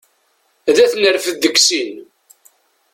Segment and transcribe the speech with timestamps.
[0.69, 1.91] Ad t-nerfed deg sin.